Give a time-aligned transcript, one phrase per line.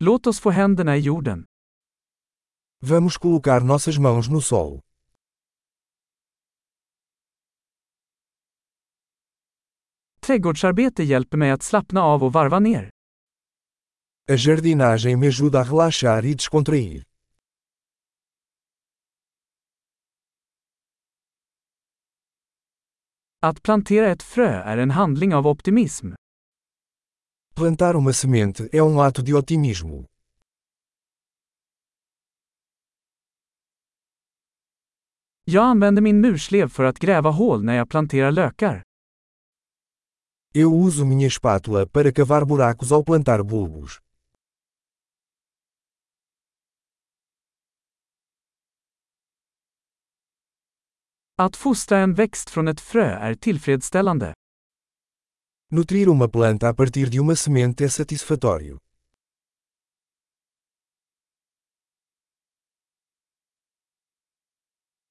[0.00, 1.44] Låt oss få händerna i jorden.
[2.80, 4.80] Vamos colocar nossas mãos no solo.
[10.20, 12.90] Trädgårdsarbete hjälper mig att slappna av och varva ner.
[14.30, 17.02] A jardinagem me ajuda a relaxar e descontrair.
[23.40, 26.12] Att plantera ett frö är en handling av optimism.
[27.58, 30.06] Plantar uma semente é um ato de otimismo.
[35.44, 38.82] Jag använder min murslev för att gräva hål när jag planterar lökar.
[40.54, 43.98] Eu uso minha espátula para cavar buracos ao plantar bulbos.
[51.36, 54.34] Att fostra en växt från ett frö är tillfredsställande.
[55.70, 58.78] Nutrir uma planta a partir de uma semente é satisfatório.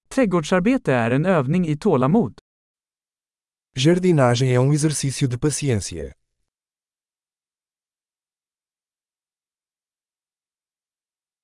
[0.07, 2.39] Trädgårdsarbete är en övning i tålamod.
[3.75, 6.13] Jardinagem é um exercício de paciência.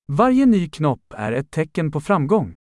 [0.07, 2.55] Varje ny knopp är ett tecken på framgång.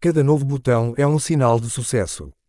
[0.00, 2.39] Cada novo botão é um sinal de sucesso.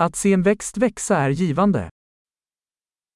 [0.00, 1.90] Att se en växt växa är givande.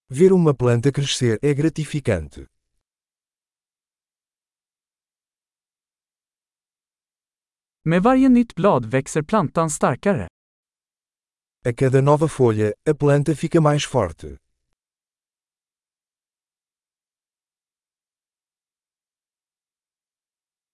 [0.09, 2.47] Ver uma planta crescer é gratificante.
[7.85, 10.29] Med varje nytt blad växer plantan starkare.
[11.65, 14.39] A cada nova folha, a planta fica mais forte.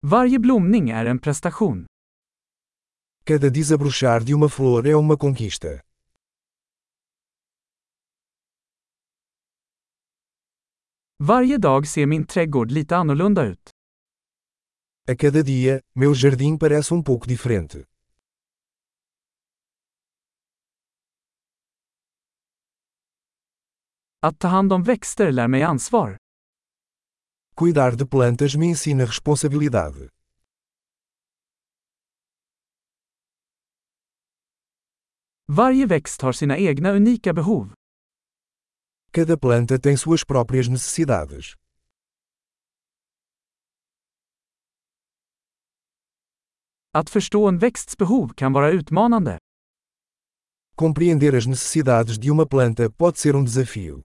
[0.00, 1.86] Varje blomning är en prestation.
[3.24, 5.87] Cada desabrochar de uma flor é uma conquista.
[11.20, 13.70] Varje dag ser min trädgård lite annorlunda ut.
[15.10, 17.84] A cada dia, meu jardim parece um pouco diferente.
[24.20, 26.16] Att ta hand om växter lär mig ansvar.
[27.56, 30.08] Cuidar de plantas me ensina responsabilidade.
[35.46, 37.77] Varje växt har sina egna unika behov.
[39.10, 41.54] Cada planta tem suas próprias necessidades.
[46.92, 49.38] Att förstå en växts behov kan vara utmanande.
[50.74, 54.02] Compreender as necessidades de uma planta pode ser um desafio.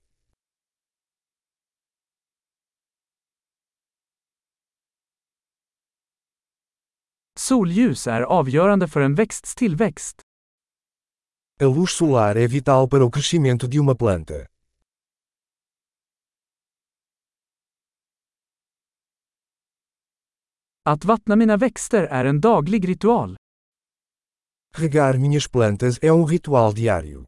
[7.39, 10.21] Solljus är avgörande för en växts tillväxt.
[11.59, 14.52] A luz solar é vital para o crescimento de uma planta.
[20.85, 23.37] Att vattna mina växter är en daglig ritual.
[24.77, 27.25] Regar minhas plantas é um ritual diário.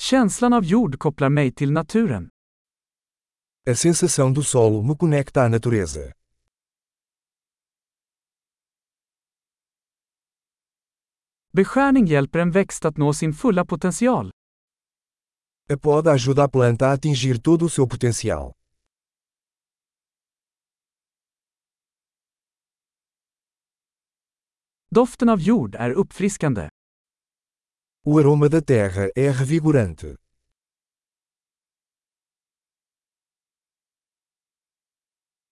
[0.00, 2.30] Känslan av jord kopplar mig till naturen.
[3.70, 6.12] A sensação do solo me conecta à natureza.
[11.52, 14.30] Beskärning hjälper en växt att nå sin fulla potential.
[15.68, 18.52] A poda ajuda a planta a atingir todo o seu potencial.
[24.88, 26.68] Doften av jord är uppfriskande.
[28.04, 30.16] O aroma da terra é revigorante.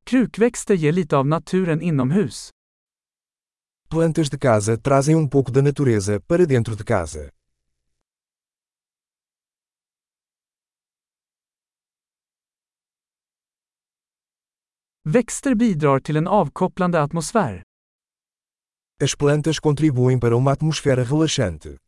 [0.04, 2.50] Krukväxter ger lite av naturen inomhus.
[3.88, 7.30] Plantas de casa trazem um pouco da natureza para dentro de casa.
[15.06, 17.62] Växter bidrar till en avkopplande atmosfär.
[19.02, 21.78] As plantas contribuem para uma atmosfera relaxante.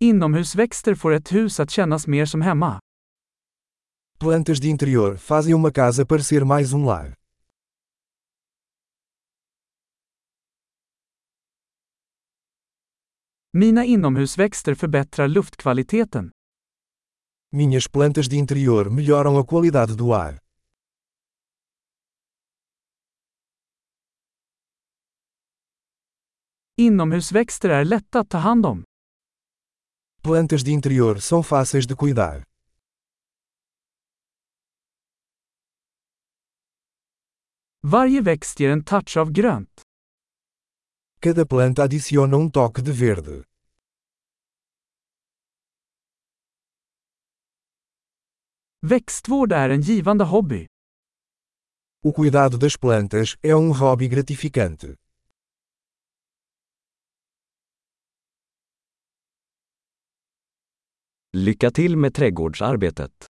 [0.00, 2.80] Inomhusväxter får ett hus att kännas mer som hemma.
[4.18, 7.14] Plantas de interior fazem uma casa parecer mais um lar.
[13.52, 16.30] Mina inomhusväxter förbättrar luftkvaliteten.
[17.50, 20.38] Minhas plantas de interior melhoram a qualidade do ar.
[26.76, 28.84] Inomhusväxter är lätta att ta hand om.
[30.22, 32.44] Plantas de interior são fáceis de cuidar.
[37.82, 39.82] Varje växt ger en touch av grönt.
[41.20, 43.47] Cada planta adiciona um toque de verde.
[48.80, 50.66] Växtvård är en givande hobby.
[52.04, 54.96] O cuidado das plantas é um hobby gratificante.
[61.32, 63.27] Lycka till med trädgårdsarbetet.